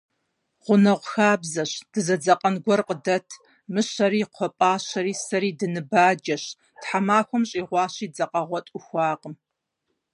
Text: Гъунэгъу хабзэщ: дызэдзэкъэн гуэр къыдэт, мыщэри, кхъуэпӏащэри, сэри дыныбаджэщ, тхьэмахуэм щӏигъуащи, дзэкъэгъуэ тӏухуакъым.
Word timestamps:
Гъунэгъу 0.63 1.07
хабзэщ: 1.11 1.71
дызэдзэкъэн 1.91 2.55
гуэр 2.63 2.81
къыдэт, 2.87 3.27
мыщэри, 3.73 4.21
кхъуэпӏащэри, 4.33 5.13
сэри 5.25 5.51
дыныбаджэщ, 5.59 6.43
тхьэмахуэм 6.81 7.43
щӏигъуащи, 7.49 8.07
дзэкъэгъуэ 8.13 8.59
тӏухуакъым. 8.65 9.35